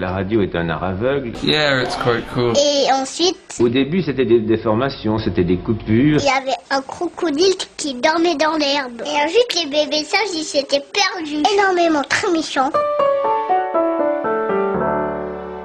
La 0.00 0.12
radio 0.12 0.42
est 0.42 0.54
un 0.54 0.68
art 0.68 0.84
aveugle. 0.84 1.32
Yeah, 1.42 1.82
it's 1.82 1.96
quite 1.96 2.24
cool. 2.32 2.52
Et 2.56 2.86
ensuite, 2.92 3.36
Au 3.58 3.68
début, 3.68 4.00
c'était 4.00 4.24
des 4.26 4.38
déformations, 4.38 5.18
c'était 5.18 5.42
des 5.42 5.56
coupures. 5.56 6.20
il 6.20 6.24
y 6.24 6.28
avait 6.28 6.56
un 6.70 6.80
crocodile 6.82 7.56
qui 7.76 7.94
dormait 7.94 8.36
dans 8.36 8.56
l'herbe. 8.56 9.02
Et 9.04 9.24
ensuite, 9.24 9.56
les 9.56 9.68
bébés 9.68 10.04
sages, 10.04 10.20
ils 10.36 10.44
s'étaient 10.44 10.84
perdus. 10.92 11.42
Énormément, 11.52 12.04
très 12.08 12.30
méchants. 12.30 12.70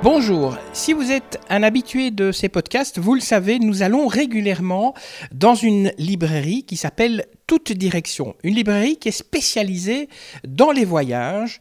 Bonjour, 0.01 0.57
si 0.73 0.93
vous 0.93 1.11
êtes 1.11 1.39
un 1.49 1.61
habitué 1.61 2.09
de 2.09 2.31
ces 2.31 2.49
podcasts, 2.49 2.97
vous 2.97 3.13
le 3.13 3.21
savez, 3.21 3.59
nous 3.59 3.83
allons 3.83 4.07
régulièrement 4.07 4.95
dans 5.31 5.53
une 5.53 5.91
librairie 5.99 6.63
qui 6.63 6.75
s'appelle 6.75 7.25
Toute 7.47 7.71
Direction, 7.71 8.35
une 8.43 8.55
librairie 8.55 8.97
qui 8.97 9.09
est 9.09 9.11
spécialisée 9.11 10.07
dans 10.47 10.71
les 10.71 10.85
voyages 10.85 11.59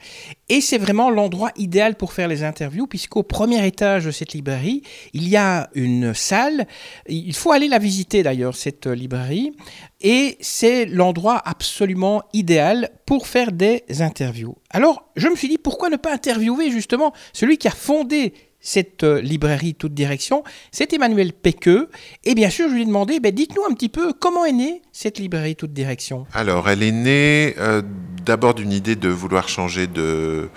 et 0.48 0.60
c'est 0.60 0.78
vraiment 0.78 1.10
l'endroit 1.10 1.50
idéal 1.56 1.96
pour 1.96 2.12
faire 2.12 2.28
les 2.28 2.44
interviews 2.44 2.86
puisqu'au 2.86 3.22
premier 3.22 3.66
étage 3.66 4.04
de 4.04 4.10
cette 4.10 4.32
librairie, 4.32 4.82
il 5.12 5.28
y 5.28 5.36
a 5.36 5.70
une 5.74 6.14
salle, 6.14 6.66
il 7.08 7.34
faut 7.34 7.52
aller 7.52 7.68
la 7.68 7.78
visiter 7.78 8.22
d'ailleurs 8.22 8.54
cette 8.54 8.86
librairie 8.86 9.52
et 10.00 10.36
c'est 10.40 10.86
l'endroit 10.86 11.40
absolument 11.44 12.22
idéal 12.32 12.90
pour 13.06 13.26
faire 13.26 13.52
des 13.52 13.84
interviews. 14.00 14.56
Alors, 14.70 15.10
je 15.16 15.28
me 15.28 15.36
suis 15.36 15.48
dit 15.48 15.58
pourquoi 15.58 15.90
ne 15.90 15.96
pas 15.96 16.12
interviewer 16.12 16.70
justement 16.70 17.12
celui 17.32 17.58
qui 17.58 17.68
a 17.68 17.72
fondé 17.72 18.34
cette 18.62 19.02
euh, 19.02 19.20
librairie 19.20 19.74
toute 19.74 19.92
direction, 19.92 20.44
c'est 20.70 20.92
Emmanuel 20.94 21.32
Péqueux. 21.34 21.90
Et 22.24 22.34
bien 22.34 22.48
sûr, 22.48 22.68
je 22.68 22.74
lui 22.74 22.82
ai 22.82 22.86
demandé, 22.86 23.20
ben, 23.20 23.34
dites-nous 23.34 23.64
un 23.68 23.74
petit 23.74 23.88
peu 23.90 24.12
comment 24.14 24.44
est 24.46 24.52
née 24.52 24.80
cette 24.92 25.18
librairie 25.18 25.56
toute 25.56 25.72
direction. 25.72 26.26
Alors, 26.32 26.70
elle 26.70 26.82
est 26.82 26.92
née 26.92 27.54
euh, 27.58 27.82
d'abord 28.24 28.54
d'une 28.54 28.72
idée 28.72 28.96
de 28.96 29.08
vouloir 29.08 29.48
changer 29.48 29.86
de, 29.88 30.48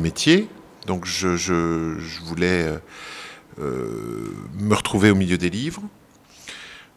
métier. 0.00 0.46
Donc, 0.86 1.04
je, 1.04 1.36
je- 1.36 1.98
je 1.98 2.20
voulais 2.22 2.66
euh, 3.58 4.32
me 4.58 4.74
retrouver 4.74 5.10
au 5.10 5.14
milieu 5.16 5.36
des 5.36 5.50
livres. 5.50 5.82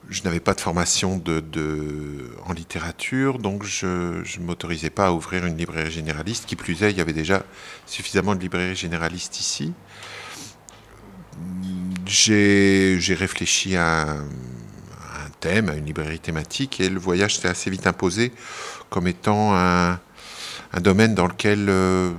Je 0.09 0.21
n'avais 0.23 0.41
pas 0.41 0.53
de 0.53 0.59
formation 0.61 1.17
de, 1.17 1.39
de- 1.39 2.29
en 2.45 2.51
littérature, 2.53 3.39
donc 3.39 3.63
je 3.63 3.87
ne 3.87 4.45
m'autorisais 4.45 4.89
pas 4.89 5.07
à 5.07 5.11
ouvrir 5.11 5.45
une 5.45 5.57
librairie 5.57 5.91
généraliste. 5.91 6.45
Qui 6.45 6.55
plus 6.57 6.83
est, 6.83 6.91
il 6.91 6.97
y 6.97 7.01
avait 7.01 7.13
déjà 7.13 7.43
suffisamment 7.85 8.35
de 8.35 8.41
librairies 8.41 8.75
généralistes 8.75 9.39
ici. 9.39 9.71
J'ai 12.05 13.15
réfléchi 13.17 13.75
à 13.75 14.11
un, 14.11 14.23
thème, 15.39 15.69
à 15.69 15.75
une 15.75 15.85
librairie 15.85 16.19
thématique, 16.19 16.79
et 16.79 16.89
le 16.89 16.99
voyage 16.99 17.37
s'est 17.37 17.47
assez 17.47 17.69
vite 17.69 17.87
imposé 17.87 18.31
comme 18.89 19.07
étant 19.07 19.55
un, 19.55 19.99
domaine 20.79 21.15
dans 21.15 21.27
lequel 21.27 21.67
euh, 21.69 22.11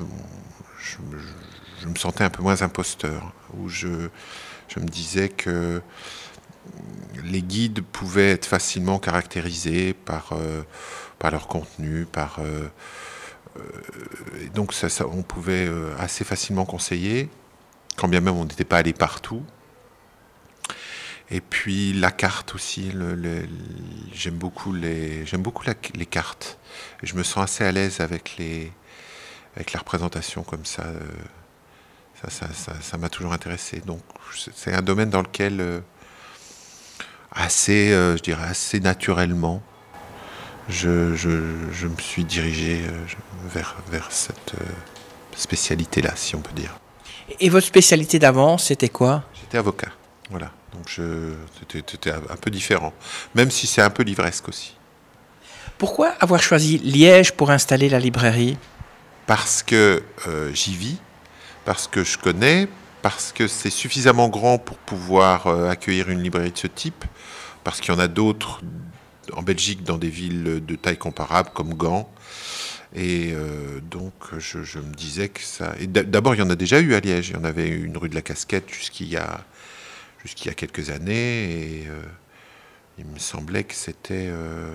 je, 0.79 1.87
me 1.87 1.95
sentais 1.95 2.25
un 2.25 2.31
peu 2.31 2.43
moins 2.43 2.63
imposteur, 2.63 3.33
où 3.57 3.69
je, 3.69 3.89
me 4.77 4.87
disais 4.87 5.29
que 5.29 5.81
les 7.23 7.43
guides 7.43 7.83
pouvaient 7.83 8.33
être 8.33 8.47
facilement 8.47 8.99
caractérisés 8.99 9.95
par, 9.95 10.31
euh, 10.33 10.63
par 11.21 11.31
leur 11.31 11.47
contenu, 11.47 12.07
par, 12.07 12.41
euh, 12.41 12.69
et 14.41 14.49
donc 14.49 14.75
on 15.13 15.23
pouvait 15.23 15.71
assez 15.99 16.25
facilement 16.25 16.65
conseiller, 16.65 17.29
quand 17.97 18.09
bien 18.09 18.21
même 18.21 18.37
on 18.37 18.45
n'était 18.45 18.65
pas 18.65 18.79
allé 18.79 18.93
partout. 18.93 19.43
Et 21.31 21.41
puis 21.41 21.93
la 21.93 22.11
carte 22.11 22.55
aussi, 22.55 22.93
j'aime 24.13 24.35
beaucoup, 24.37 24.73
les, 24.73 25.25
beaucoup 25.39 25.65
les 25.95 26.07
cartes. 26.07 26.59
Je 27.03 27.15
me 27.15 27.23
sens 27.23 27.45
assez 27.45 27.65
à 27.65 27.73
l'aise 27.73 28.01
avec, 28.01 28.41
avec 29.57 29.73
la 29.73 29.81
représentation 29.81 30.43
comme 30.43 30.65
ça. 30.65 30.83
euh, 30.85 31.01
ça, 32.29 32.49
ça, 32.81 32.99
m'a 32.99 33.09
toujours 33.09 33.33
intéressé. 33.33 33.81
Donc 33.81 34.01
c'est- 34.55 34.73
un 34.75 34.83
domaine 34.83 35.11
dans 35.11 35.23
lequel, 35.23 35.61
euh, 35.61 35.81
assez, 37.33 37.93
euh, 37.93 38.17
je 38.17 38.23
dirais, 38.23 38.45
assez 38.45 38.81
naturellement, 38.81 39.63
je, 40.69 41.15
je, 41.15 41.71
je 41.73 41.87
me 41.87 41.97
suis 41.99 42.25
dirigé 42.25 42.83
vers, 43.47 43.77
vers 43.91 44.11
cette 44.13 44.55
spécialité-là, 45.37 46.13
si 46.17 46.35
on 46.37 46.41
peut 46.41 46.55
dire. 46.55 46.79
Et 47.41 47.49
votre 47.49 47.67
spécialité 47.67 48.19
d'avant, 48.19 48.59
c'était 48.59 48.89
quoi? 48.89 49.25
J'étais 49.41 49.59
avocat, 49.59 49.89
voilà. 50.31 50.51
Donc 50.73 50.89
je, 50.89 51.33
c'était, 51.71 52.11
un 52.11 52.37
peu 52.41 52.51
différent, 52.51 52.93
même 53.35 53.51
si 53.51 53.67
c'est 53.67 53.83
un 53.83 53.91
peu 53.91 54.03
livresque 54.03 54.49
aussi. 54.49 54.75
Pourquoi 55.79 56.09
avoir 56.21 56.43
choisi 56.43 56.79
Liège 56.79 57.33
pour 57.33 57.51
installer 57.51 57.89
la 57.89 57.99
librairie? 57.99 58.57
Parce 59.27 59.63
que 59.63 60.03
euh, 60.27 60.53
j'y 60.53 60.75
vis, 60.75 60.99
parce 61.65 61.87
que 61.87 62.05
je 62.05 62.19
connais, 62.19 62.69
parce 63.03 63.33
que 63.33 63.49
c'est 63.49 63.71
suffisamment 63.71 64.29
grand 64.29 64.59
pour 64.59 64.77
pouvoir 64.79 65.47
euh, 65.47 65.69
accueillir 65.71 66.11
une 66.11 66.23
librairie 66.23 66.53
de 66.53 66.59
ce 66.59 66.67
type, 66.67 67.05
parce 67.63 67.81
qu'il 67.81 67.93
y 67.93 67.97
en 67.97 68.01
a 68.01 68.09
d'autres 68.09 68.61
en 69.33 69.43
Belgique 69.43 69.85
dans 69.85 69.97
des 69.97 70.11
villes 70.11 70.65
de 70.65 70.75
taille 70.77 70.99
comparable 70.99 71.51
comme 71.55 71.75
Gand. 71.75 72.09
Et 72.95 73.33
euh, 73.33 73.81
donc 73.81 74.13
je, 74.39 74.79
me 74.79 74.95
disais 74.95 75.29
que 75.29 75.41
ça... 75.41 75.75
D'abord, 75.89 76.35
il 76.35 76.39
y 76.39 76.43
en 76.43 76.51
a 76.51 76.55
déjà 76.55 76.81
eu 76.81 76.95
à 76.95 77.01
Liège. 77.01 77.31
Il 77.31 77.35
y 77.35 77.37
en 77.37 77.45
avait 77.45 77.69
une 77.69 77.97
rue 77.97 78.09
de 78.09 78.15
la 78.15 78.23
Casquette 78.23 78.71
jusqu'il 78.71 79.09
y 79.09 79.17
a, 79.17 79.41
jusqu'il 80.23 80.49
y 80.49 80.51
a 80.51 80.55
quelques 80.55 80.91
années. 80.91 81.81
Et 81.81 81.85
euh, 81.89 82.03
il 82.99 83.07
me 83.07 83.19
semblait 83.19 83.65
que 83.65 83.75
c'était... 83.75 84.29
euh, 84.29 84.75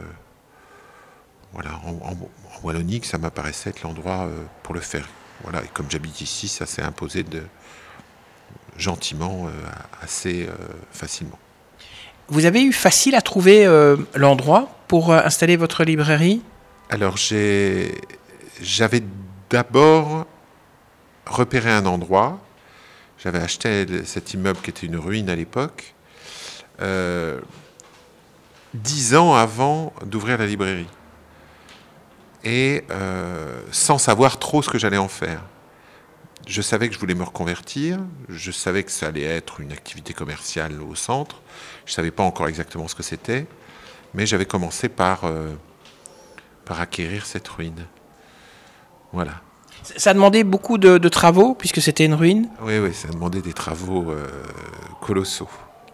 voilà, 1.54 1.80
en, 1.86 1.92
en- 2.12 2.30
Wallonie, 2.62 3.00
que 3.00 3.08
ça 3.08 3.18
m'apparaissait 3.18 3.70
être 3.70 3.84
l'endroit 3.84 4.30
pour 4.64 4.76
le 4.76 4.82
faire. 4.82 5.08
Voilà, 5.44 5.64
et 5.64 5.68
comme 5.74 5.90
j'habite 5.90 6.20
ici, 6.20 6.50
ça 6.50 6.66
s'est 6.66 6.82
imposé 6.82 7.26
gentiment, 8.78 9.50
assez 10.02 10.48
facilement. 10.92 11.40
Vous 12.28 12.46
avez 12.46 12.62
eu 12.62 12.74
facile 12.74 13.16
à 13.16 13.22
trouver 13.22 13.66
l'endroit 14.14 14.70
pour 14.90 15.14
installer 15.14 15.56
votre 15.56 15.86
librairie? 15.86 16.42
Alors 16.92 17.18
j'avais 17.18 19.04
d'abord 19.50 20.26
repéré 21.28 21.72
un 21.72 21.86
endroit. 21.86 22.40
J'avais 23.20 23.40
acheté 23.40 23.86
cet 24.06 24.34
immeuble 24.34 24.60
qui 24.62 24.72
était 24.72 24.88
une 24.88 24.96
ruine 24.96 25.30
à 25.30 25.36
l'époque, 25.36 25.94
euh, 26.82 27.40
dix 28.74 29.14
ans 29.16 29.36
avant 29.36 29.94
d'ouvrir 30.06 30.38
la 30.38 30.48
librairie, 30.48 30.88
et 32.44 32.86
euh, 32.90 33.62
sans 33.72 33.98
savoir 33.98 34.40
trop 34.40 34.62
ce 34.62 34.70
que 34.70 34.80
j'allais 34.80 34.98
en 34.98 35.10
faire. 35.10 35.44
Je 36.48 36.62
savais 36.62 36.88
que 36.88 36.96
je 36.96 37.00
voulais 37.00 37.14
me 37.14 37.24
reconvertir, 37.24 38.00
je 38.30 38.52
savais 38.52 38.84
que 38.84 38.92
ça 38.92 39.08
allait 39.08 39.24
être 39.24 39.60
une 39.60 39.74
activité 39.74 40.14
commerciale 40.14 40.82
au 40.82 40.96
centre, 40.96 41.42
je 41.86 41.92
ne 41.92 41.96
savais 41.96 42.12
pas 42.12 42.24
encore 42.24 42.48
exactement 42.48 42.88
ce 42.88 42.96
que 42.96 43.04
c'était, 43.04 43.46
mais 44.14 44.26
j'avais 44.26 44.46
commencé 44.46 44.88
par, 44.88 45.26
euh, 45.26 45.54
par 46.70 46.80
acquérir 46.80 47.26
cette 47.26 47.48
ruine. 47.48 47.86
Voilà. 49.12 49.42
Ça 49.98 50.14
demandait 50.14 50.44
beaucoup 50.44 50.78
de, 50.78 51.00
de 51.00 51.10
travaux 51.10 51.56
puisque 51.56 51.82
c'était 51.82 52.06
une 52.06 52.14
ruine. 52.14 52.48
Oui, 52.62 52.78
oui, 52.78 52.94
ça 52.94 53.08
a 53.08 53.12
demandé 53.12 53.42
des 53.42 53.54
travaux 53.54 54.12
euh, 54.12 54.28
colossaux. 55.02 55.50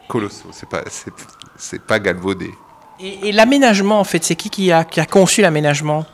Colossaux, 0.10 0.50
c'est 0.52 0.68
pas, 0.68 0.84
c'est, 0.90 1.14
c'est 1.58 1.82
pas 1.82 2.00
galvaudé. 2.00 2.52
Et, 3.00 3.30
et 3.30 3.32
l'aménagement, 3.32 4.00
en 4.00 4.04
fait, 4.04 4.24
c'est 4.26 4.36
qui 4.36 4.50
qui 4.50 4.72
a, 4.72 4.84
qui 4.84 5.00
a 5.00 5.06
conçu 5.06 5.42
l'aménagement? 5.42 6.06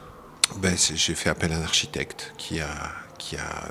Ben, 0.57 0.77
c'est- 0.77 0.95
j'ai 0.95 1.15
fait 1.15 1.29
appel 1.29 1.51
à 1.53 1.57
un 1.57 1.63
architecte 1.63 2.33
qui 2.37 2.59
a, 2.59 2.69
qui 3.17 3.37
a 3.37 3.69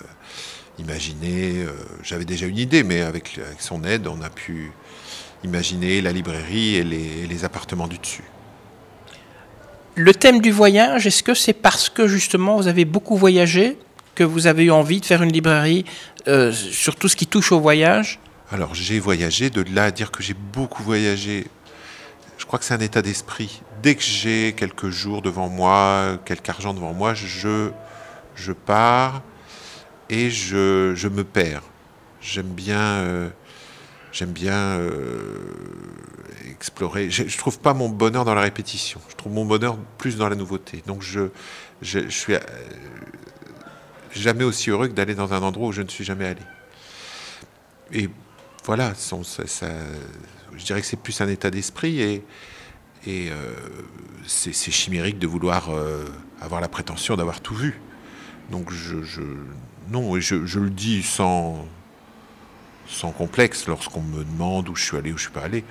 imaginé. 0.79 1.63
euh, 1.63 1.73
j'avais 2.03 2.25
déjà 2.25 2.47
une 2.47 2.59
idée, 2.59 2.83
mais 2.83 3.01
avec, 3.03 3.39
avec 3.39 3.61
son 3.61 3.85
aide, 3.85 4.09
on 4.09 4.21
a 4.23 4.31
pu 4.31 4.73
imaginer 5.45 6.01
la 6.01 6.11
librairie 6.13 6.75
et 6.77 6.83
les, 6.85 7.23
et 7.23 7.27
les 7.29 7.45
appartements 7.45 7.87
du 7.87 7.99
dessus. 7.99 8.25
Le 9.97 10.15
thème 10.15 10.41
du 10.41 10.51
voyage, 10.53 11.07
est-ce 11.07 11.23
que 11.23 11.35
c'est 11.35 11.53
parce 11.53 11.89
que 11.89 12.07
justement 12.07 12.57
vous 12.57 12.69
avez 12.69 12.85
beaucoup 12.85 13.17
voyagé 13.17 13.77
que 14.15 14.25
vous 14.25 14.47
avez 14.47 14.65
eu 14.65 14.71
envie 14.71 15.01
de 15.01 15.07
faire 15.07 15.23
une 15.23 15.33
librairie 15.33 15.85
euh, 16.29 16.53
sur 16.53 16.97
tout 16.97 17.09
ce 17.09 17.17
qui 17.17 17.27
touche 17.27 17.53
au 17.53 17.61
voyage? 17.61 18.19
Alors 18.53 18.75
j'ai 18.75 19.01
voyagé, 19.01 19.51
de 19.51 19.65
là 19.75 19.85
à 19.85 19.91
dire 19.91 20.11
que 20.11 20.23
j'ai 20.23 20.35
beaucoup 20.35 20.83
voyagé, 20.83 21.47
je 22.39 22.47
crois 22.47 22.59
que 22.59 22.65
c'est 22.65 22.75
un 22.75 22.81
état 22.81 23.03
d'esprit. 23.03 23.63
Dès 23.83 23.95
que 23.95 24.03
j'ai 24.03 24.55
quelques 24.57 24.91
jours 24.91 25.23
devant 25.23 25.49
moi, 25.49 26.19
quelque 26.25 26.49
argent 26.49 26.75
devant 26.75 26.93
moi, 26.93 27.15
je, 27.15 27.71
je 28.35 28.53
pars 28.53 29.23
et 30.09 30.31
je, 30.31 30.93
je 30.95 31.09
me 31.09 31.25
perds. 31.25 31.63
J'aime 32.21 32.49
bien, 32.49 32.79
euh, 32.79 33.29
j'aime 34.13 34.33
bien 34.33 34.79
euh, 34.79 34.93
explorer. 36.51 37.11
Je, 37.11 37.29
je 37.29 37.39
trouve 37.39 37.59
pas 37.59 37.75
mon 37.75 37.89
bonheur 37.89 38.25
dans 38.25 38.35
la 38.35 38.43
répétition. 38.43 39.01
Je 39.09 39.17
trouve 39.17 39.33
mon 39.33 39.45
bonheur 39.45 39.79
plus 39.99 40.17
dans 40.17 40.29
la 40.29 40.37
nouveauté. 40.37 40.83
Donc 40.87 41.03
je, 41.03 41.31
je, 41.83 42.09
suis 42.09 42.35
euh, 42.35 42.41
jamais 44.13 44.45
aussi 44.45 44.71
heureux 44.71 44.89
que 44.89 44.93
d'aller 44.93 45.15
dans 45.15 45.33
un 45.33 45.43
endroit 45.43 45.69
où 45.69 45.73
je 45.73 45.83
ne 45.83 45.89
suis 45.89 46.05
jamais 46.05 46.27
allé. 46.27 46.43
Et 47.93 48.09
voilà, 48.65 48.93
je 48.95 50.65
dirais 50.65 50.81
que 50.81 50.87
c'est 50.87 51.01
plus 51.01 51.21
un 51.21 51.29
état 51.29 51.51
d'esprit 51.51 52.01
et, 52.01 52.25
euh, 53.09 53.55
c'est 54.27 54.53
chimérique 54.53 55.19
de 55.19 55.27
vouloir 55.27 55.71
avoir 56.41 56.61
la 56.61 56.69
prétention 56.69 57.17
d'avoir 57.17 57.41
tout 57.41 57.55
vu. 57.55 57.81
Donc 58.51 58.71
je, 58.71 58.97
non, 59.91 60.21
je, 60.21 60.47
je 60.47 60.61
le 60.61 60.71
dis 60.71 61.03
sans, 61.03 61.67
sans 62.91 63.13
complexe 63.13 63.67
lorsqu'on 63.67 64.03
me 64.03 64.25
demande 64.25 64.69
où 64.69 64.75
je 64.75 64.85
suis 64.85 64.97
allé, 64.97 65.13
où 65.13 65.17
je 65.17 65.23
suis 65.23 65.33
pas 65.33 65.43
allé. 65.43 65.65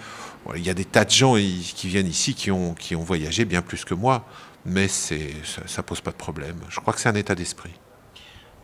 Il 0.55 0.65
y 0.65 0.69
a 0.69 0.73
des 0.73 0.85
tas 0.85 1.05
de 1.05 1.11
gens 1.11 1.35
qui 1.35 1.87
viennent 1.87 2.07
ici 2.07 2.33
qui 2.33 2.49
ont, 2.49 2.73
qui 2.73 2.95
ont 2.95 3.03
voyagé 3.03 3.45
bien 3.45 3.61
plus 3.61 3.85
que 3.85 3.93
moi, 3.93 4.25
mais 4.65 4.87
ça, 4.87 5.15
ne 5.15 5.81
pose 5.81 6.01
pas 6.01 6.11
de 6.11 6.15
problème. 6.15 6.55
Je 6.69 6.79
crois 6.79 6.93
que 6.93 6.99
c'est 6.99 7.09
un 7.09 7.15
état 7.15 7.35
d'esprit. 7.35 7.73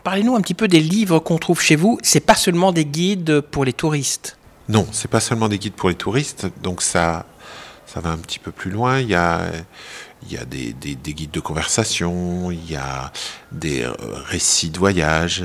Parlez-nous 0.04 0.36
un 0.36 0.42
petit 0.42 0.54
peu 0.54 0.68
des 0.68 0.80
livres 0.80 1.19
qu'on 1.19 1.38
trouve 1.38 1.62
chez 1.62 1.75
vous. 1.75 1.98
C'est 2.02 2.25
pas 2.25 2.36
seulement 2.36 2.72
des 2.72 2.86
guides 2.86 3.42
pour 3.42 3.66
les 3.66 3.74
touristes. 3.74 4.38
Non, 4.69 4.88
c'est 4.92 5.10
pas 5.10 5.19
seulement 5.19 5.50
des 5.50 5.60
guides 5.60 5.74
pour 5.74 5.90
les 5.90 5.96
touristes. 5.96 6.48
Donc 6.62 6.81
ça, 6.81 7.25
ça 7.86 8.00
va 8.00 8.12
un 8.12 8.18
petit 8.18 8.40
peu 8.40 8.52
plus 8.52 8.72
loin. 8.72 9.00
Il 9.00 9.10
y 9.10 9.16
a, 9.16 9.42
il 10.24 10.31
y 10.31 10.38
a 10.38 10.46
des, 10.46 10.74
des 10.74 11.13
guides 11.13 11.31
de 11.31 11.40
conversation, 11.40 12.52
il 12.52 12.72
y 12.72 12.75
a 12.75 13.12
des 13.52 13.84
euh, 13.84 13.94
récits 14.00 14.69
de 14.69 14.80
voyage, 14.80 15.44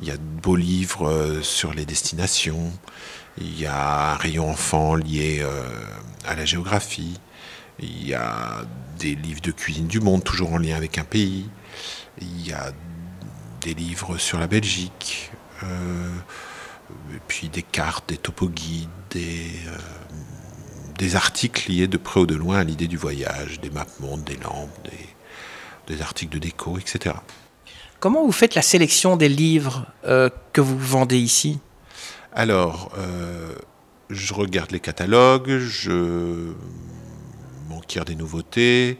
il 0.00 0.06
y 0.06 0.10
a 0.10 0.16
de 0.16 0.22
beaux 0.22 0.56
livres 0.56 1.08
euh, 1.08 1.42
sur 1.42 1.72
les 1.72 1.84
destinations, 1.84 2.72
il 3.38 3.58
y 3.58 3.66
a 3.66 4.12
un 4.12 4.14
rayon 4.14 4.50
enfant 4.50 4.94
lié 4.94 5.38
euh, 5.40 5.68
à 6.26 6.34
la 6.34 6.44
géographie, 6.44 7.18
il 7.80 8.06
y 8.06 8.14
a 8.14 8.64
des 8.98 9.14
livres 9.14 9.40
de 9.40 9.50
cuisine 9.50 9.86
du 9.86 10.00
monde, 10.00 10.24
toujours 10.24 10.52
en 10.52 10.58
lien 10.58 10.76
avec 10.76 10.98
un 10.98 11.04
pays, 11.04 11.48
il 12.20 12.46
y 12.46 12.52
a 12.52 12.72
des 13.60 13.74
livres 13.74 14.18
sur 14.18 14.38
la 14.38 14.46
Belgique, 14.46 15.32
euh, 15.62 16.10
et 17.14 17.20
puis 17.26 17.48
des 17.48 17.62
cartes, 17.62 18.08
des 18.08 18.18
topoguides, 18.18 18.88
des, 19.10 19.54
articles 21.16 21.70
liés 21.70 21.86
de 21.86 21.96
près 21.96 22.20
ou 22.20 22.26
de 22.26 22.34
loin 22.34 22.58
à 22.58 22.64
l'idée 22.64 22.88
du 22.88 22.96
voyage, 22.96 23.60
des 23.60 23.70
maps 23.70 23.86
mondes, 24.00 24.24
des 24.24 24.36
lampes, 24.36 24.70
des 25.86 26.02
articles 26.02 26.32
de 26.32 26.38
déco, 26.38 26.78
etc. 26.78 27.14
Comment 28.00 28.24
vous 28.24 28.32
faites 28.32 28.54
la 28.54 28.62
sélection 28.62 29.16
des 29.16 29.28
livres 29.28 29.86
euh, 30.04 30.28
que 30.52 30.60
vous 30.60 30.78
vendez 30.78 31.18
ici? 31.18 31.58
Alors, 32.32 32.92
euh, 32.98 33.54
je 34.10 34.34
regarde 34.34 34.72
les 34.72 34.80
catalogues, 34.80 35.58
je 35.58 36.52
m'enquière 37.68 38.04
des 38.04 38.14
nouveautés, 38.14 38.98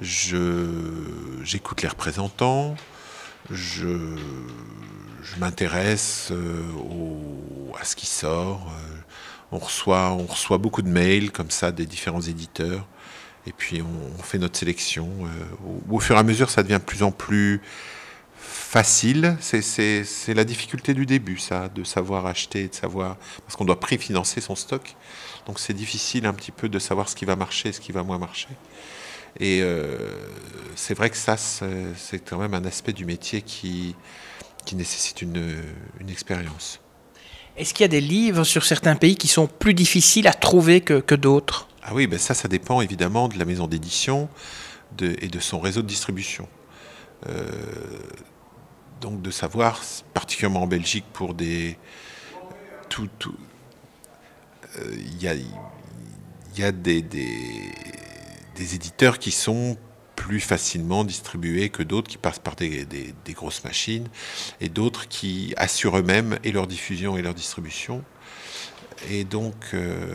j'écoute 0.00 1.82
les 1.82 1.88
représentants, 1.88 2.74
je, 3.50 4.16
m'intéresse 5.38 6.28
euh, 6.32 6.62
à 7.80 7.84
ce 7.84 7.96
qui 7.96 8.06
sort. 8.06 8.70
On 9.52 9.58
reçoit, 9.58 10.10
on 10.10 10.26
reçoit 10.26 10.58
beaucoup 10.58 10.82
de 10.82 10.88
mails 10.88 11.30
comme 11.30 11.50
ça 11.50 11.72
des 11.72 11.86
différents 11.86 12.20
éditeurs. 12.20 12.86
Et 13.46 13.52
puis 13.52 13.82
on, 13.82 14.22
fait 14.22 14.38
notre 14.38 14.58
sélection. 14.58 15.08
au, 15.88 16.00
fur 16.00 16.16
et 16.16 16.18
à 16.18 16.22
mesure, 16.22 16.50
ça 16.50 16.62
devient 16.62 16.74
de 16.74 16.78
plus 16.78 17.02
en 17.02 17.10
plus 17.10 17.60
facile. 18.44 19.36
C'est 19.40 20.34
la 20.34 20.44
difficulté 20.44 20.94
du 20.94 21.06
début, 21.06 21.38
ça, 21.38 21.68
de 21.68 21.84
savoir 21.84 22.26
acheter, 22.26 22.68
de 22.68 22.74
savoir. 22.74 23.16
Parce 23.44 23.56
qu'on 23.56 23.64
doit 23.64 23.80
préfinancer 23.80 24.40
son 24.40 24.56
stock. 24.56 24.94
Donc 25.46 25.58
c'est 25.58 25.74
difficile 25.74 26.26
un 26.26 26.32
petit 26.32 26.52
peu 26.52 26.68
de 26.68 26.78
savoir 26.78 27.08
ce 27.08 27.16
qui 27.16 27.24
va 27.24 27.36
marcher 27.36 27.68
et 27.70 27.72
ce 27.72 27.80
qui 27.80 27.92
va 27.92 28.02
moins 28.02 28.18
marcher. 28.18 28.48
Et 29.40 29.60
euh, 29.62 29.98
c'est 30.76 30.94
vrai 30.94 31.10
que 31.10 31.16
ça, 31.16 31.36
c'est 31.36 32.18
quand 32.20 32.38
même 32.38 32.54
un 32.54 32.64
aspect 32.64 32.92
du 32.92 33.04
métier 33.04 33.42
qui, 33.42 33.96
qui 34.64 34.76
nécessite 34.76 35.22
une, 35.22 35.62
une 36.00 36.08
expérience. 36.08 36.80
Est-ce 37.56 37.74
qu'il 37.74 37.82
y 37.82 37.84
a 37.84 37.88
des 37.88 38.00
livres 38.00 38.44
sur 38.44 38.64
certains 38.64 38.96
pays 38.96 39.16
qui 39.16 39.28
sont 39.28 39.46
plus 39.46 39.74
difficiles 39.74 40.26
à 40.26 40.32
trouver 40.32 40.80
que, 40.80 41.00
que 41.00 41.14
d'autres? 41.14 41.68
Ah 41.82 41.92
oui, 41.94 42.06
ben 42.06 42.18
ça, 42.18 42.34
ça 42.34 42.48
dépend 42.48 42.80
évidemment 42.80 43.28
de 43.28 43.38
la 43.38 43.44
maison 43.44 43.66
d'édition 43.66 44.28
et 45.00 45.28
de 45.28 45.40
son 45.40 45.60
réseau 45.60 45.82
de 45.82 45.86
distribution. 45.86 46.48
Euh, 47.28 47.48
donc 49.04 49.20
de 49.20 49.30
savoir, 49.30 49.82
particulièrement 50.14 50.62
en 50.62 50.66
Belgique, 50.66 51.04
pour 51.12 51.34
des. 51.34 51.76
Tout. 52.88 53.10
Euh, 54.78 54.94
il 54.96 55.22
y 55.22 55.28
a, 55.28 56.72
des, 56.72 57.04
éditeurs 58.56 59.18
qui 59.18 59.30
sont 59.30 59.76
plus 60.16 60.40
facilement 60.40 61.04
distribués 61.04 61.68
que 61.68 61.82
d'autres 61.82 62.08
qui 62.08 62.18
passent 62.18 62.38
par 62.38 62.56
des, 62.56 62.86
des 62.86 63.32
grosses 63.32 63.62
machines 63.64 64.08
et 64.60 64.68
d'autres 64.68 65.06
qui 65.08 65.52
assurent 65.56 65.98
eux-mêmes 65.98 66.38
et 66.44 66.52
leur 66.52 66.66
diffusion 66.66 67.18
et 67.18 67.22
leur 67.22 67.34
distribution. 67.34 68.02
Et 69.10 69.24
donc 69.24 69.54
euh, 69.74 70.14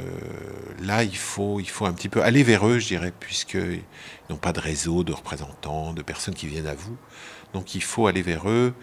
là, 0.81 1.03
il 1.03 1.17
faut, 1.17 1.59
il 1.59 1.69
faut 1.69 1.85
un 1.85 1.93
petit 1.93 2.09
peu 2.09 2.23
aller 2.23 2.43
vers 2.43 2.67
eux, 2.67 2.79
je 2.79 2.87
dirais, 2.87 3.13
puisqu'ils 3.19 3.83
n'ont 4.29 4.37
pas 4.37 4.53
de 4.53 4.59
réseau 4.59 5.03
de 5.03 5.13
représentants, 5.13 5.93
de 5.93 6.01
personnes 6.01 6.33
qui 6.33 6.47
viennent 6.47 6.67
à 6.67 6.75
vous. 6.75 6.97
Donc 7.53 7.75
il 7.75 7.83
faut 7.83 8.07
aller 8.07 8.21
vers 8.21 8.49
eux. 8.49 8.73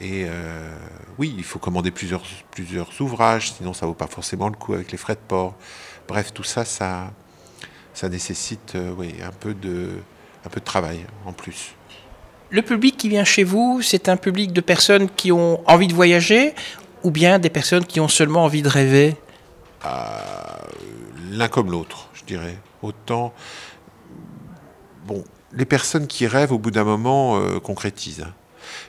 Et 0.00 0.24
euh, 0.26 0.76
oui, 1.18 1.34
il 1.38 1.44
faut 1.44 1.58
commander 1.58 1.90
plusieurs, 1.90 2.22
plusieurs 2.50 3.00
ouvrages, 3.00 3.52
sinon 3.52 3.72
ça 3.72 3.86
ne 3.86 3.90
vaut 3.90 3.94
pas 3.94 4.08
forcément 4.08 4.48
le 4.48 4.56
coup 4.56 4.74
avec 4.74 4.92
les 4.92 4.98
frais 4.98 5.14
de 5.14 5.20
port. 5.26 5.54
Bref, 6.06 6.32
tout 6.34 6.42
ça, 6.42 6.64
ça, 6.64 7.12
ça 7.94 8.08
nécessite 8.08 8.74
euh, 8.74 8.92
oui, 8.96 9.14
un, 9.24 9.32
peu 9.32 9.54
de, 9.54 9.90
un 10.44 10.48
peu 10.50 10.60
de 10.60 10.64
travail 10.64 11.06
en 11.24 11.32
plus. 11.32 11.74
Le 12.50 12.62
public 12.62 12.96
qui 12.96 13.08
vient 13.08 13.24
chez 13.24 13.42
vous, 13.42 13.80
c'est 13.82 14.08
un 14.08 14.16
public 14.16 14.52
de 14.52 14.60
personnes 14.60 15.08
qui 15.08 15.32
ont 15.32 15.62
envie 15.68 15.88
de 15.88 15.94
voyager 15.94 16.54
ou 17.02 17.10
bien 17.10 17.38
des 17.38 17.50
personnes 17.50 17.84
qui 17.84 18.00
ont 18.00 18.08
seulement 18.08 18.44
envie 18.44 18.62
de 18.62 18.68
rêver? 18.68 19.16
L'un 21.30 21.48
comme 21.48 21.70
l'autre, 21.70 22.08
je 22.14 22.24
dirais. 22.24 22.58
Autant, 22.82 23.34
bon, 25.06 25.24
les 25.52 25.64
personnes 25.64 26.06
qui 26.06 26.26
rêvent, 26.26 26.52
au 26.52 26.58
bout 26.58 26.70
d'un 26.70 26.84
moment, 26.84 27.38
euh, 27.38 27.58
concrétisent. 27.60 28.32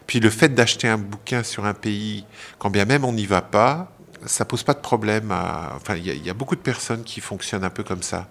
Puis 0.05 0.19
le 0.19 0.29
fait 0.29 0.49
d'acheter 0.49 0.87
un 0.87 0.97
bouquin 0.97 1.43
sur 1.43 1.65
un 1.65 1.73
pays, 1.73 2.25
quand 2.57 2.69
bien 2.69 2.85
même 2.85 3.05
on 3.05 3.13
n'y 3.13 3.25
va 3.25 3.41
pas, 3.41 3.91
ça 4.25 4.45
pose 4.45 4.63
pas 4.63 4.73
de 4.73 4.79
problème. 4.79 5.31
Enfin, 5.31 5.95
il 5.95 6.25
y, 6.25 6.29
a 6.29 6.33
beaucoup 6.33 6.55
de 6.55 6.61
personnes 6.61 7.03
qui 7.03 7.21
fonctionnent 7.21 7.63
un 7.63 7.69
peu 7.69 7.83
comme 7.83 8.01
ça, 8.01 8.27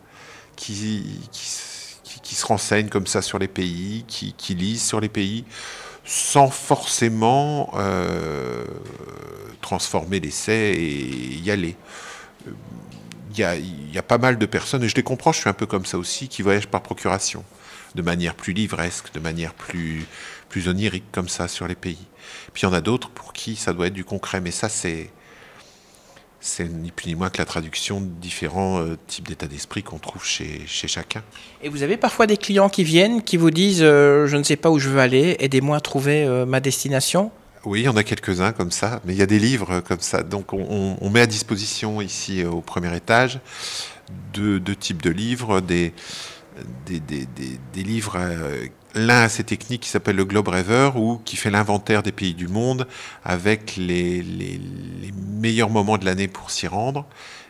qui, 0.57 1.21
qui, 1.33 2.35
se 2.35 2.47
renseignent 2.47 2.89
comme 2.89 3.07
ça 3.07 3.23
sur 3.23 3.39
les 3.39 3.49
pays, 3.49 4.05
qui, 4.09 4.55
lisent 4.55 4.85
sur 4.85 5.01
les 5.01 5.09
pays, 5.09 5.45
sans 6.05 6.51
forcément 6.51 7.71
euh, 7.77 8.65
transformer 9.61 10.21
l'essai 10.21 10.75
et 10.77 11.35
y 11.37 11.51
aller. 11.51 11.77
Il 13.37 13.93
y, 13.93 13.99
a, 13.99 14.03
pas 14.03 14.17
mal 14.17 14.39
de 14.39 14.47
personnes, 14.47 14.83
et 14.83 14.89
je 14.89 14.95
les 14.95 15.03
comprends, 15.03 15.31
je 15.33 15.41
suis 15.41 15.51
un 15.51 15.53
peu 15.55 15.67
comme 15.67 15.85
ça 15.85 15.99
aussi, 15.99 16.29
qui 16.29 16.41
voyagent 16.41 16.69
par 16.69 16.83
procuration 16.83 17.45
de 17.95 18.01
manière 18.01 18.35
plus 18.35 18.53
livresque, 18.55 19.13
de 19.13 19.21
manière 19.21 19.53
plus, 19.53 20.07
plus 20.49 20.69
onirique 20.69 21.05
comme 21.13 21.29
ça 21.29 21.49
sur 21.49 21.69
les 21.69 21.75
pays. 21.75 22.07
Puis 22.53 22.63
il 22.63 22.67
y 22.67 22.69
en 22.69 22.73
a 22.73 22.81
d'autres 22.81 23.11
pour 23.11 23.33
qui 23.33 23.57
ça 23.57 23.73
doit 23.73 23.89
être 23.89 23.95
du 23.95 24.05
concret, 24.05 24.41
mais 24.41 24.51
ça 24.51 24.69
c'est 24.69 25.11
c'est 26.41 26.69
ni 26.69 26.91
plus 26.93 27.09
ni 27.09 27.15
moins 27.15 27.29
que 27.31 27.39
la 27.39 27.45
traduction 27.45 28.01
de 28.01 28.07
différents 28.07 28.81
euh, 28.81 28.97
types 29.07 29.29
d'état 29.29 29.47
d'esprit 29.47 29.83
qu'on 29.83 29.99
trouve 29.99 30.25
chez, 30.25 30.63
chez, 30.67 30.87
chacun. 30.87 31.23
Et 31.63 31.69
vous 31.69 31.83
avez 31.83 31.97
parfois 31.97 32.27
des 32.27 32.37
clients 32.37 32.69
qui 32.69 32.85
viennent, 32.85 33.23
qui 33.23 33.37
vous 33.37 33.51
disent 33.51 33.83
euh, 33.83 34.27
je 34.27 34.37
ne 34.37 34.43
sais 34.43 34.57
pas 34.57 34.71
où 34.71 34.79
je 34.79 34.89
veux 34.89 35.01
aller, 35.01 35.37
aidez-moi 35.41 35.79
à 35.79 35.81
trouver 35.81 36.25
euh, 36.25 36.47
ma 36.47 36.61
destination 36.61 37.33
Oui, 37.67 37.81
il 37.81 37.85
y 37.87 37.89
en 37.89 37.97
a 37.97 38.05
quelques-uns 38.05 38.53
comme 38.53 38.71
ça, 38.71 39.01
mais 39.05 39.13
il 39.13 39.19
y 39.19 39.23
a 39.23 39.27
des 39.27 39.41
livres 39.41 39.81
comme 39.81 39.99
ça. 39.99 40.23
Donc 40.23 40.53
on, 40.53 41.11
met 41.11 41.21
à 41.21 41.27
disposition 41.27 42.01
ici 42.01 42.45
au 42.45 42.61
premier 42.61 42.95
étage 42.95 43.41
deux, 44.33 44.61
types 44.77 45.03
de 45.03 45.11
livres, 45.11 45.61
des, 45.61 45.93
des, 46.87 47.83
livres, 47.83 48.15
euh, 48.19 48.67
l'un 48.95 49.23
assez 49.23 49.43
technique 49.43 49.83
qui 49.83 49.89
s'appelle 49.89 50.15
le 50.15 50.25
Globe 50.25 50.47
Rêveur, 50.47 50.97
ou 50.97 51.19
qui 51.25 51.35
fait 51.35 51.51
l'inventaire 51.51 52.05
des 52.05 52.13
pays 52.13 52.35
du 52.35 52.47
monde 52.47 52.87
avec 53.25 53.75
les, 53.77 54.25
meilleurs 55.17 55.71
moments 55.71 55.99
de 55.99 56.05
l'année 56.05 56.29
pour 56.29 56.53
s'y 56.53 56.69
rendre, 56.69 57.05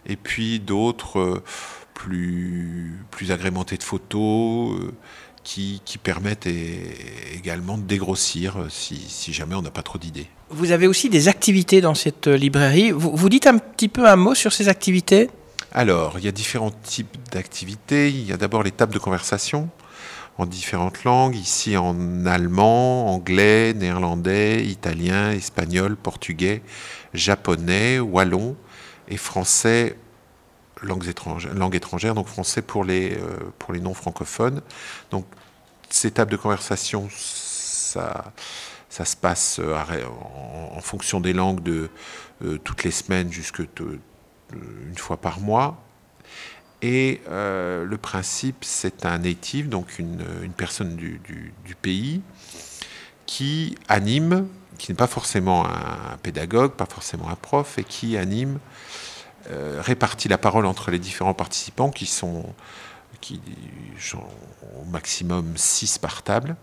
et 0.07 0.17
puis 0.17 0.61
d'autres 0.61 1.19
euh, 1.19 1.45
plus, 1.93 2.99
plus 3.11 3.33
agrémentés 3.33 3.77
de 3.77 3.83
photos. 3.83 4.81
Euh, 4.81 4.93
qui, 5.47 5.99
permettent 6.03 6.49
également 7.35 7.79
de 7.79 7.85
dégrossir 7.85 8.67
si, 8.69 9.01
si 9.09 9.33
jamais 9.33 9.55
on 9.55 9.63
n'a 9.63 9.71
pas 9.71 9.83
trop 9.83 9.97
d'idées. 9.99 10.27
Vous 10.51 10.73
avez 10.73 10.89
aussi 10.89 11.09
des 11.09 11.29
activités 11.29 11.81
dans 11.81 11.95
cette 11.95 12.27
librairie. 12.27 12.91
Vous, 12.91 13.15
vous 13.15 13.29
dites 13.29 13.47
un 13.47 13.59
petit 13.59 13.89
peu 13.89 14.09
un 14.09 14.17
mot 14.17 14.35
sur 14.35 14.53
ces 14.53 14.69
activités? 14.69 15.31
Alors, 15.73 16.19
il 16.19 16.25
y 16.25 16.29
a 16.29 16.33
différents 16.33 16.73
types 16.73 17.17
d'activités. 17.31 18.09
Il 18.09 18.27
y 18.27 18.33
a 18.33 18.37
d'abord 18.37 18.65
les 18.65 18.73
tables 18.73 18.93
de 18.93 18.99
conversation 18.99 19.69
en 20.39 20.47
différentes 20.47 21.05
langues, 21.05 21.37
ici 21.37 21.77
en 21.77 22.27
allemand, 22.27 23.15
anglais, 23.15 23.73
néerlandais, 23.73 24.65
italien, 24.67 25.31
espagnol, 25.31 25.97
portugais, 25.97 26.63
japonais, 27.15 27.99
wallon 28.01 28.57
et 29.09 29.17
français, 29.17 29.97
langues 30.87 31.07
étrangères, 31.07 31.55
langue 31.55 31.75
étrangère, 31.75 32.15
donc 32.15 32.29
français 32.29 32.63
pour 32.63 32.85
les, 32.85 33.15
euh, 33.15 33.73
les 33.73 33.81
non 33.81 33.95
francophones. 33.95 34.63
Donc 35.11 35.27
ces 35.91 36.11
tables 36.11 36.31
de 36.31 36.37
conversation, 36.37 37.09
ça, 37.11 38.33
ça 38.89 39.05
se 39.05 39.17
passe 39.17 39.59
euh, 39.61 39.77
en, 40.75 40.81
fonction 40.81 41.21
des 41.21 41.33
langues 41.33 41.63
de 41.63 41.91
euh, 42.45 42.59
toutes 42.59 42.85
les 42.85 42.91
semaines 42.91 43.31
jusque 43.33 43.61
une 43.61 44.99
fois 44.99 45.17
par 45.17 45.41
mois. 45.41 45.83
Et 46.83 47.23
le 47.29 47.97
principe, 47.97 48.63
c'est 48.63 49.07
un 49.07 49.19
native, 49.19 49.69
donc 49.69 49.99
une, 49.99 50.23
personne 50.57 50.95
du, 50.95 51.21
pays, 51.81 52.21
qui 53.25 53.77
anime, 53.89 54.47
qui 54.79 54.93
n'est 54.93 54.97
pas 54.97 55.09
forcément 55.09 55.67
un, 55.67 56.17
pédagogue, 56.23 56.73
pas 56.73 56.87
forcément 56.87 57.29
un 57.29 57.35
prof, 57.35 57.79
et 57.79 57.83
qui 57.83 58.17
anime, 58.17 58.61
euh, 59.51 59.81
répartit 59.81 60.29
la 60.29 60.39
parole 60.39 60.67
entre 60.67 60.91
les 60.91 60.99
différents 60.99 61.35
participants 61.35 61.91
qui 61.91 62.07
sont 62.07 62.45
qui 63.21 63.41
au 64.79 64.85
maximum 64.85 65.57
6 65.57 65.99
par 65.99 66.23
table. 66.23 66.57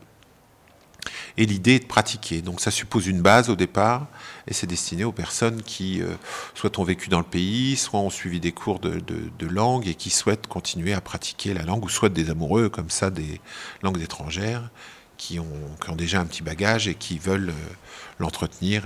Et 1.36 1.46
l'idée 1.46 1.76
est 1.76 1.80
de 1.80 1.86
pratiquer. 1.86 2.42
Donc 2.42 2.62
ça 2.62 2.72
suppose 2.72 3.08
une 3.08 3.22
base 3.22 3.50
au 3.50 3.56
départ, 3.56 4.08
et 4.48 4.54
c'est 4.54 4.68
destiné 4.68 5.04
aux 5.04 5.12
personnes 5.12 5.62
qui 5.62 6.02
euh, 6.02 6.14
soit 6.54 6.80
ont 6.80 6.84
vécu 6.84 7.10
dans 7.10 7.20
le 7.20 7.26
pays, 7.26 7.76
soit 7.76 8.00
ont 8.00 8.10
suivi 8.10 8.40
des 8.40 8.52
cours 8.52 8.80
de, 8.80 9.02
langue 9.48 9.88
et 9.88 9.96
qui 9.96 10.10
souhaitent 10.10 10.48
continuer 10.48 10.94
à 10.94 11.02
pratiquer 11.02 11.54
la 11.54 11.64
langue, 11.64 11.84
ou 11.84 11.90
soit 11.90 12.10
des 12.10 12.30
amoureux 12.30 12.70
comme 12.70 12.90
ça 12.90 13.10
des 13.10 13.42
langues 13.82 14.02
étrangères, 14.02 14.70
qui 15.18 15.40
ont, 15.40 15.48
ont 15.88 15.96
déjà 15.96 16.22
un 16.22 16.26
petit 16.26 16.44
bagage 16.44 16.88
et 16.88 16.96
qui 16.96 17.18
veulent 17.18 17.50
euh, 17.50 17.74
l'entretenir 18.20 18.86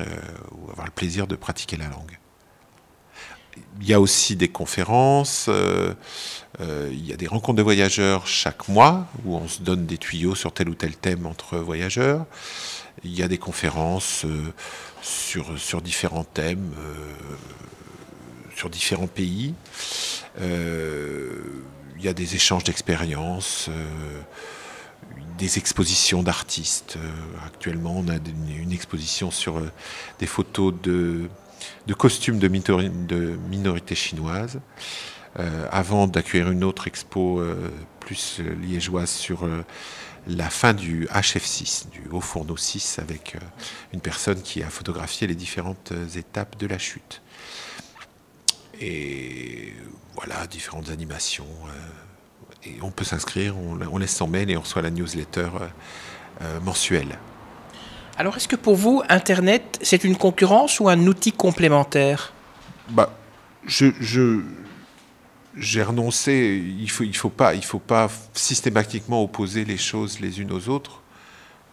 ou 0.52 0.72
avoir 0.72 0.88
le 0.88 0.92
plaisir 0.92 1.28
de 1.28 1.36
pratiquer 1.36 1.78
la 1.78 1.88
langue. 1.88 2.18
Il 3.82 3.88
y 3.88 3.94
a 3.94 4.02
aussi 4.02 4.36
des 4.36 4.48
conférences, 4.48 5.50
euh, 5.50 6.90
il 6.92 7.06
y 7.06 7.14
a 7.14 7.18
des 7.18 7.28
rencontres 7.28 7.58
de 7.58 7.64
voyageurs 7.64 8.26
chaque 8.26 8.68
mois 8.68 9.08
où 9.26 9.36
on 9.36 9.48
se 9.48 9.62
donne 9.62 9.86
des 9.86 9.98
tuyaux 9.98 10.34
sur 10.34 10.52
tel 10.52 10.70
ou 10.70 10.76
tel 10.76 10.96
thème 10.96 11.26
entre 11.26 11.58
voyageurs. 11.58 12.26
Il 13.04 13.14
y 13.14 13.22
a 13.22 13.28
des 13.28 13.38
conférences 13.38 14.26
euh, 14.26 14.54
sur, 15.02 15.60
sur 15.60 15.82
différents 15.82 16.24
thèmes, 16.24 16.74
euh, 16.80 16.96
sur 18.56 18.70
différents 18.70 19.08
pays. 19.08 19.54
il 20.40 22.04
y 22.04 22.08
a 22.08 22.14
des 22.14 22.36
échanges 22.36 22.64
d'expériences 22.64 23.70
des 25.38 25.60
expositions 25.60 26.24
d'artistes. 26.24 26.98
actuellement, 27.46 27.96
on 27.96 28.08
a 28.08 28.16
une, 28.16 28.72
exposition 28.72 29.30
sur 29.30 29.62
des 30.18 30.26
photos 30.26 30.74
de, 30.82 31.30
de 31.88 31.94
costumes 31.94 32.40
de, 32.40 32.48
de 32.48 33.38
minorités 33.50 33.96
chinoises. 33.96 34.60
Euh, 35.40 35.68
avant 35.72 36.08
d'accueillir 36.08 36.50
une 36.50 36.64
autre 36.64 36.88
expo 36.88 37.40
euh, 37.40 37.70
plus 38.00 38.40
liégeoise 38.60 39.10
sur 39.10 39.44
euh, 39.44 39.64
la 40.26 40.50
fin 40.50 40.74
du 40.74 41.06
HF6, 41.06 41.90
du 41.90 42.02
Haut 42.12 42.22
Fourneau 42.22 42.58
6, 42.58 42.98
avec 42.98 43.38
une 43.94 44.02
personne 44.02 44.42
qui 44.42 44.64
a 44.64 44.70
photographié 44.70 45.28
les 45.28 45.36
différentes 45.36 45.94
étapes 46.16 46.58
de 46.58 46.66
la 46.66 46.80
chute. 46.80 47.22
Et 48.82 49.74
voilà, 50.16 50.48
différentes 50.48 50.90
animations. 50.90 51.48
et 52.66 52.78
on 52.82 52.92
peut 52.92 53.06
s'inscrire, 53.06 53.56
on, 53.58 53.98
laisse 53.98 54.16
son 54.16 54.28
mail 54.28 54.52
et 54.52 54.58
on 54.58 54.62
reçoit 54.62 54.82
la 54.82 54.92
newsletter 54.92 55.50
mensuelle. 56.62 57.18
Alors, 58.20 58.36
est-ce 58.36 58.48
que 58.48 58.56
pour 58.56 58.76
vous, 58.76 59.04
Internet, 59.10 59.78
c'est 59.84 60.04
une 60.04 60.18
concurrence 60.18 60.80
ou 60.80 60.90
un 60.90 61.06
outil 61.06 61.32
complémentaire? 61.32 62.34
Bah, 62.90 63.16
j'ai 63.68 63.84
renoncé. 65.84 66.64
Il 66.80 66.90
faut, 66.90 67.04
il 67.04 67.16
faut 67.16 67.30
pas, 67.30 68.10
systématiquement 68.34 69.24
opposer 69.24 69.66
les 69.66 69.78
choses 69.78 70.20
les 70.20 70.42
unes 70.42 70.52
aux 70.52 70.68
autres. 70.68 71.02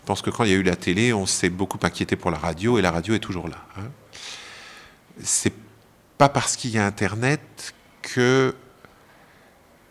Je 0.02 0.06
pense 0.06 0.20
que 0.20 0.28
quand 0.28 0.44
il 0.44 0.50
y 0.50 0.54
a 0.54 0.56
eu 0.56 0.62
la 0.62 0.76
télé, 0.76 1.14
on 1.14 1.24
s'est 1.24 1.48
beaucoup 1.48 1.78
inquiété 1.82 2.14
pour 2.14 2.30
la 2.30 2.36
radio 2.36 2.78
et 2.78 2.82
la 2.82 2.90
radio 2.90 3.14
est 3.14 3.20
toujours 3.20 3.48
là. 3.48 3.64
Hein. 3.78 3.88
C'est 5.22 5.54
pas 6.18 6.28
parce 6.28 6.56
qu'il 6.56 6.72
y 6.72 6.78
a 6.78 6.84
Internet 6.84 7.72
que 8.02 8.54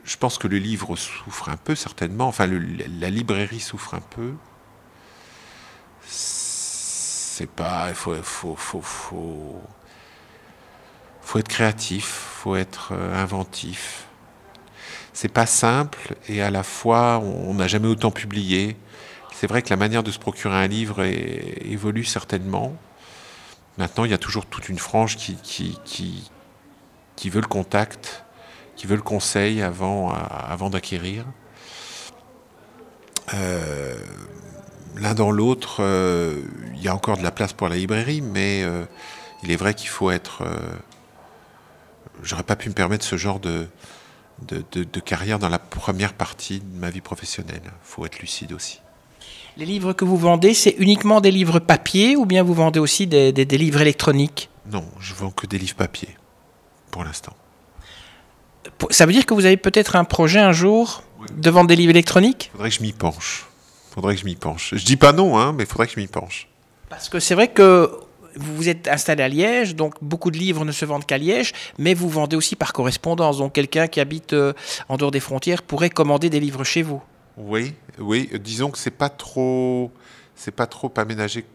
je 0.03 0.17
pense 0.17 0.37
que 0.37 0.47
le 0.47 0.57
livre 0.57 0.95
souffre 0.95 1.49
un 1.49 1.57
peu, 1.57 1.73
certainement. 1.73 2.27
Enfin, 2.27 2.45
la 2.45 3.09
librairie 3.09 3.59
souffre 3.59 3.95
un 3.95 4.01
peu. 4.01 4.33
Pas. 7.49 7.87
Il 7.89 7.95
faut, 7.95 8.15
faut, 8.21 8.55
faut, 8.55 8.81
faut 8.81 9.61
faut 11.23 11.39
être 11.39 11.47
créatif, 11.47 12.05
faut 12.05 12.55
être 12.55 12.91
euh, 12.91 13.15
inventif. 13.15 14.07
C'est 15.13 15.31
pas 15.31 15.45
simple 15.45 16.15
et 16.27 16.41
à 16.41 16.51
la 16.51 16.63
fois 16.63 17.19
on 17.19 17.53
n'a 17.53 17.67
jamais 17.67 17.87
autant 17.87 18.11
publié. 18.11 18.75
C'est 19.31 19.47
vrai 19.47 19.61
que 19.61 19.69
la 19.69 19.77
manière 19.77 20.03
de 20.03 20.11
se 20.11 20.19
procurer 20.19 20.55
un 20.55 20.67
livre 20.67 21.03
évolue 21.03 22.03
certainement. 22.03 22.75
Maintenant, 23.77 24.05
il 24.05 24.11
y 24.11 24.13
a 24.13 24.19
toujours 24.19 24.45
toute 24.45 24.69
une 24.69 24.77
frange 24.77 25.17
qui, 25.17 25.35
qui, 25.35 25.77
qui, 25.83 26.29
qui 27.15 27.29
veut 27.29 27.41
le 27.41 27.47
contact, 27.47 28.23
qui 28.75 28.85
veut 28.85 28.95
le 28.95 29.01
conseil 29.01 29.61
avant, 29.61 30.13
avant 30.13 30.69
d'acquérir. 30.69 31.25
Euh, 33.33 33.95
l'un 34.95 35.13
dans 35.13 35.31
l'autre, 35.31 35.77
euh, 35.79 36.41
il 36.75 36.81
y 36.81 36.87
a 36.87 36.95
encore 36.95 37.17
de 37.17 37.23
la 37.23 37.31
place 37.31 37.53
pour 37.53 37.69
la 37.69 37.75
librairie, 37.75 38.21
mais 38.21 38.63
il 39.43 39.51
est 39.51 39.55
vrai 39.55 39.73
qu'il 39.73 39.89
faut 39.89 40.11
être 40.11 40.43
j'aurais 42.23 42.43
pas 42.43 42.55
pu 42.55 42.69
me 42.69 42.73
permettre 42.73 43.05
ce 43.05 43.17
genre 43.17 43.39
de, 43.39 43.67
de, 44.41 44.99
carrière 44.99 45.39
dans 45.39 45.49
la 45.49 45.59
première 45.59 46.13
partie 46.13 46.59
de 46.59 46.79
ma 46.79 46.89
vie 46.89 47.01
professionnelle. 47.01 47.61
Il 47.63 47.71
faut 47.83 48.05
être 48.05 48.19
lucide 48.19 48.53
aussi. 48.53 48.79
Les 49.57 49.65
livres 49.65 49.93
que 49.93 50.05
vous 50.05 50.17
vendez, 50.17 50.53
c'est 50.53 50.75
uniquement 50.79 51.21
des 51.21 51.31
livres 51.31 51.59
papier 51.59 52.15
ou 52.15 52.25
bien 52.25 52.43
vous 52.43 52.53
vendez 52.53 52.79
aussi 52.79 53.05
des, 53.05 53.31
livres 53.31 53.81
électroniques? 53.81 54.49
Non, 54.71 54.85
je 54.99 55.13
vends 55.13 55.31
que 55.31 55.45
des 55.45 55.59
livres 55.59 55.75
papier, 55.75 56.09
pour 56.89 57.03
l'instant. 57.03 57.33
Ça 58.89 59.05
veut 59.05 59.13
dire 59.13 59.25
que 59.25 59.33
vous 59.33 59.45
avez 59.45 59.57
peut-être 59.57 59.95
un 59.95 60.05
projet 60.05 60.39
un 60.39 60.53
jour 60.53 61.03
de 61.35 61.49
vendre 61.49 61.67
des 61.67 61.75
livres 61.75 61.91
électroniques? 61.91 62.49
Faudrait 62.53 62.69
que 62.69 62.75
je 62.75 62.81
m'y 62.81 62.93
penche. 62.93 63.45
Faudrait 63.93 64.15
que 64.15 64.21
je 64.21 64.25
m'y 64.25 64.35
penche. 64.35 64.73
Je 64.73 64.83
dis 64.83 64.97
pas 64.97 65.13
non, 65.13 65.37
hein, 65.37 65.53
mais 65.53 65.65
faudrait 65.65 65.87
que 65.87 65.93
je 65.93 65.99
m'y 65.99 66.07
penche. 66.07 66.47
Parce 66.89 67.09
que 67.09 67.19
c'est 67.19 67.35
vrai 67.35 67.49
que 67.49 67.91
vous 68.35 68.55
vous 68.55 68.69
êtes 68.69 68.87
installé 68.87 69.21
à 69.21 69.27
Liège, 69.27 69.75
donc 69.75 69.93
beaucoup 70.01 70.31
de 70.31 70.37
livres 70.37 70.65
ne 70.65 70.71
se 70.71 70.85
vendent 70.85 71.05
qu'à 71.05 71.17
Liège, 71.17 71.53
mais 71.77 71.93
vous 71.93 72.09
vendez 72.09 72.35
aussi 72.35 72.55
par 72.55 72.73
correspondance. 72.73 73.37
Donc 73.37 73.53
quelqu'un 73.53 73.87
qui 73.87 73.99
habite 73.99 74.33
euh, 74.33 74.53
en 74.89 74.97
dehors 74.97 75.11
des 75.11 75.19
frontières 75.19 75.61
pourrait 75.61 75.91
commander 75.91 76.31
des 76.31 76.39
livres 76.39 76.63
chez 76.63 76.81
vous. 76.81 77.01
Oui, 77.37 77.73
oui. 77.99 78.29
Disons 78.39 78.71
que 78.71 78.79
c'est 78.79 78.91
pas 78.91 79.09
trop, 79.09 79.91
c'est 80.35 80.55
pas 80.55 80.65
trop 80.65 80.91
aménagé 80.97 81.45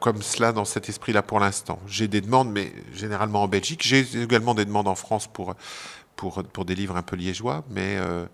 comme 0.00 0.22
cela 0.22 0.52
dans 0.52 0.64
cet 0.64 0.88
esprit-là 0.88 1.22
pour 1.22 1.40
l'instant. 1.40 1.78
J'ai 1.86 2.08
des 2.08 2.20
demandes, 2.20 2.50
mais 2.50 2.72
généralement 2.94 3.42
en 3.42 3.48
Belgique. 3.48 3.82
J'ai 3.82 4.06
également 4.22 4.54
des 4.54 4.64
demandes 4.64 4.88
en 4.88 4.94
France 4.94 5.26
pour 5.26 5.54
pour, 6.16 6.42
pour 6.44 6.64
des 6.64 6.74
livres 6.74 6.96
un 6.96 7.02
peu 7.02 7.16
liégeois, 7.16 7.64
mais 7.70 7.96
euh, 7.96 8.04
euh, 8.04 8.26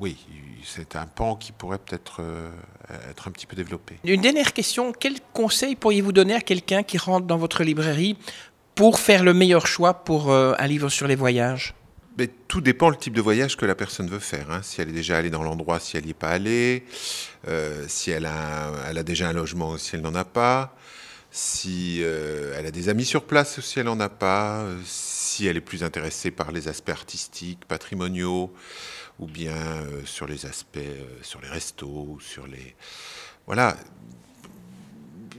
oui, 0.00 0.16
c'est 0.64 0.96
un 0.96 1.06
pan 1.06 1.36
qui 1.36 1.52
pourrait 1.52 1.78
peut-être 1.78 2.18
euh, 2.20 2.50
être 3.10 3.28
un 3.28 3.30
petit 3.30 3.46
peu 3.46 3.56
développé. 3.56 3.96
Une 4.04 4.20
dernière 4.20 4.52
question, 4.52 4.92
quel 4.92 5.14
conseil 5.32 5.76
pourriez-vous 5.76 6.12
donner 6.12 6.34
à 6.34 6.40
quelqu'un 6.40 6.82
qui 6.82 6.98
rentre 6.98 7.26
dans 7.26 7.36
votre 7.36 7.64
librairie 7.64 8.16
pour 8.74 8.98
faire 9.00 9.24
le 9.24 9.34
meilleur 9.34 9.66
choix 9.66 9.94
pour 9.94 10.30
euh, 10.30 10.54
un 10.58 10.66
livre 10.66 10.88
sur 10.88 11.06
les 11.06 11.16
voyages? 11.16 11.74
Mais 12.16 12.28
tout 12.48 12.60
dépend 12.60 12.90
le 12.90 12.96
type 12.96 13.14
de 13.14 13.20
voyage 13.20 13.56
que 13.56 13.64
la 13.64 13.76
personne 13.76 14.08
veut 14.08 14.18
faire. 14.18 14.50
Hein. 14.50 14.60
Si 14.62 14.80
elle 14.80 14.88
est 14.88 14.92
déjà 14.92 15.16
allée 15.16 15.30
dans 15.30 15.44
l'endroit, 15.44 15.78
si 15.78 15.96
elle 15.96 16.04
n'y 16.04 16.10
est 16.10 16.14
pas 16.14 16.30
allée, 16.30 16.84
si 17.86 18.10
elle 18.10 18.26
a, 18.26 18.72
elle 18.90 18.98
a 18.98 19.04
déjà 19.04 19.28
un 19.28 19.32
logement 19.32 19.78
si 19.78 19.94
elle 19.94 20.02
n'en 20.02 20.16
a 20.16 20.24
pas, 20.24 20.74
si 21.30 22.00
elle 22.00 22.66
a 22.66 22.70
des 22.70 22.88
amis 22.88 23.04
sur 23.04 23.24
place 23.24 23.58
ou 23.58 23.62
si 23.62 23.78
elle 23.78 23.86
n'en 23.86 24.00
a 24.00 24.08
pas, 24.08 24.66
si 24.84 25.46
elle 25.46 25.56
est 25.56 25.62
plus 25.62 25.84
intéressée 25.84 26.30
par 26.30 26.52
les 26.52 26.68
aspects 26.68 26.90
artistiques, 26.90 27.64
patrimoniaux, 27.66 28.52
ou 29.18 29.26
bien 29.26 29.56
euh, 29.56 30.04
sur 30.04 30.26
les 30.26 30.46
aspects, 30.46 30.76
euh, 30.78 31.04
sur 31.22 31.40
les 31.40 31.48
restos, 31.48 32.18
sur 32.20 32.46
les... 32.46 32.74
Voilà. 33.46 33.76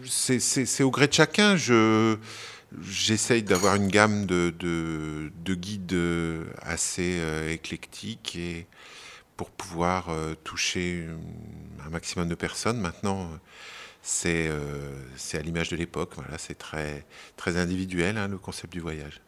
C'est 0.05 0.83
au 0.83 0.91
gré 0.91 1.07
de 1.07 1.13
chacun. 1.13 1.55
Je 1.57 2.17
j'essaye 2.81 3.41
d'avoir 3.41 3.75
une 3.75 3.87
gamme 3.87 4.27
de, 4.27 4.53
de, 4.59 5.55
guides 5.55 5.91
euh, 5.93 6.45
assez 6.61 7.19
éclectiques 7.49 8.35
et 8.35 8.67
pour 9.35 9.49
pouvoir 9.49 10.09
toucher 10.43 11.07
un 11.85 11.89
maximum 11.89 12.27
de 12.29 12.35
personnes. 12.35 12.79
Maintenant, 12.79 13.29
c'est 14.01 14.49
c'est 15.15 15.37
à 15.37 15.41
l'image 15.41 15.69
de 15.69 15.75
l'époque. 15.75 16.13
Voilà, 16.15 16.37
c'est 16.37 16.57
très, 16.57 17.05
très 17.37 17.57
individuel, 17.57 18.17
hein, 18.17 18.27
le 18.27 18.37
concept 18.37 18.73
du 18.73 18.79
voyage. 18.79 19.21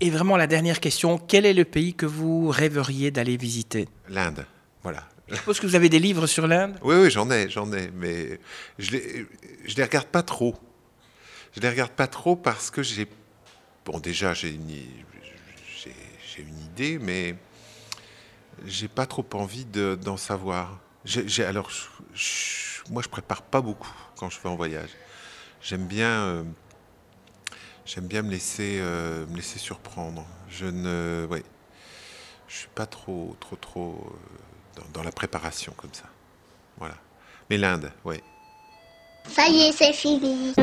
Et 0.00 0.08
vraiment 0.10 0.36
la 0.36 0.46
dernière 0.46 0.80
question, 0.80 1.18
quel 1.18 1.44
est 1.44 1.52
le 1.52 1.64
pays 1.64 1.94
que 1.94 2.06
vous 2.06 2.48
rêveriez 2.48 3.10
d'aller 3.10 3.36
visiter? 3.36 3.86
L'Inde, 4.08 4.46
voilà. 4.82 5.06
Je 5.28 5.36
suppose 5.36 5.60
que 5.60 5.66
vous 5.66 5.76
avez 5.76 5.88
des 5.88 6.00
livres 6.00 6.26
sur 6.26 6.46
l'Inde? 6.46 6.76
Oui, 6.82 6.96
oui, 6.96 7.10
j'en 7.10 7.30
ai, 7.30 7.48
j'en 7.48 7.72
ai, 7.72 7.90
mais 7.90 8.40
je 8.78 8.90
les, 8.92 9.26
je 9.64 9.76
les 9.76 9.84
regarde 9.84 10.08
pas 10.08 10.22
trop. 10.22 10.56
Je 11.54 11.60
les 11.60 11.68
regarde 11.68 11.92
pas 11.92 12.06
trop 12.06 12.34
parce 12.34 12.70
que 12.70 12.82
j'ai, 12.82 13.06
bon 13.84 13.98
déjà 14.00 14.34
j'ai 14.34 14.50
une, 14.50 14.68
j'ai, 15.84 16.42
une 16.42 16.58
idée, 16.64 16.98
mais 16.98 17.36
j'ai 18.64 18.88
pas 18.88 19.06
trop 19.06 19.26
envie 19.34 19.66
d'en 19.66 20.16
savoir. 20.16 20.80
J'ai, 21.04 21.44
alors, 21.44 21.70
moi 22.90 23.02
je 23.02 23.08
prépare 23.08 23.42
pas 23.42 23.62
beaucoup 23.62 23.94
quand 24.16 24.28
je 24.28 24.38
vais 24.40 24.48
en 24.48 24.56
voyage. 24.56 24.90
J'aime 25.62 25.86
bien 25.86 26.08
euh, 26.08 26.44
J'aime 27.92 28.06
bien 28.06 28.22
me 28.22 28.30
laisser, 28.30 28.78
euh, 28.80 29.26
me 29.26 29.34
laisser 29.34 29.58
surprendre. 29.58 30.24
Je 30.48 30.66
ne, 30.66 31.26
ouais, 31.28 31.42
je 32.46 32.56
suis 32.58 32.68
pas 32.68 32.86
trop, 32.86 33.34
trop, 33.40 33.56
trop 33.56 34.14
euh, 34.78 34.82
dans, 34.92 35.02
la 35.02 35.10
préparation 35.10 35.72
comme 35.76 35.92
ça. 35.92 36.04
Voilà. 36.78 36.94
Mais 37.48 37.56
l'Inde, 37.56 37.90
oui. 38.04 38.20
Ça 39.28 39.48
y 39.48 39.62
est, 39.62 39.72
c'est 39.72 39.92
fini. 39.92 40.54